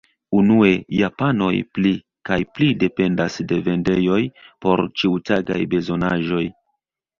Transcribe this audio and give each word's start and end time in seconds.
Unue, 0.37 0.69
japanoj 0.99 1.51
pli 1.79 1.91
kaj 2.31 2.39
pli 2.55 2.71
dependas 2.85 3.37
de 3.53 3.61
vendejoj 3.69 4.19
por 4.67 4.85
ĉiutagaj 5.03 5.63
bezonaĵoj. 5.77 6.45